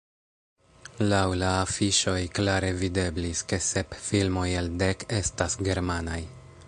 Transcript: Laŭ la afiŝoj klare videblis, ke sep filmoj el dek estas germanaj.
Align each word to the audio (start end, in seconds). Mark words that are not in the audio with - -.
Laŭ 1.09 1.25
la 1.41 1.51
afiŝoj 1.65 2.17
klare 2.39 2.71
videblis, 2.79 3.45
ke 3.53 3.61
sep 3.67 3.95
filmoj 4.07 4.47
el 4.63 4.71
dek 4.85 5.07
estas 5.23 5.59
germanaj. 5.71 6.23